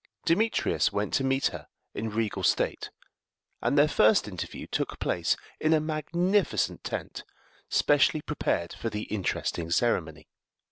Demetrius 0.25 0.91
went 0.91 1.13
to 1.13 1.23
meet 1.23 1.45
her 1.49 1.67
in 1.93 2.09
regal 2.09 2.41
state, 2.41 2.89
and 3.61 3.77
their 3.77 3.87
first 3.87 4.27
interview 4.27 4.65
took 4.65 4.99
place 4.99 5.37
in 5.59 5.73
a 5.75 5.79
magnificent 5.79 6.83
tent, 6.83 7.23
specially 7.69 8.21
prepared 8.21 8.73
for 8.73 8.89
the 8.89 9.03
interesting 9.13 9.69
ceremony. 9.69 10.27